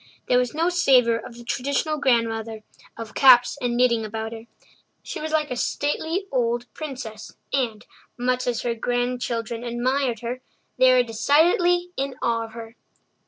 There 0.27 0.39
was 0.39 0.55
no 0.55 0.69
savour 0.69 1.17
of 1.19 1.37
the 1.37 1.43
traditional 1.43 1.99
grandmother 1.99 2.63
of 2.97 3.13
caps 3.13 3.55
and 3.61 3.77
knitting 3.77 4.03
about 4.03 4.31
her. 4.33 4.47
She 5.03 5.21
was 5.21 5.31
like 5.31 5.51
a 5.51 5.55
stately 5.55 6.25
old 6.31 6.65
princess 6.73 7.37
and, 7.53 7.85
much 8.17 8.47
as 8.47 8.63
her 8.63 8.73
grandchildren 8.73 9.63
admired 9.63 10.21
her, 10.21 10.41
they 10.79 10.91
were 10.91 11.03
decidedly 11.03 11.91
in 11.97 12.15
awe 12.19 12.45
of 12.45 12.53
her. 12.53 12.75